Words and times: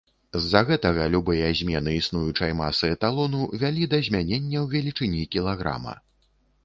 З-за 0.43 0.61
гэтага 0.69 1.03
любыя 1.15 1.49
змены 1.59 1.93
існуючай 1.97 2.55
масы 2.61 2.89
эталону 2.95 3.41
вялі 3.65 3.83
да 3.93 4.01
змяненняў 4.09 4.63
велічыні 4.73 5.23
кілаграма. 5.37 5.95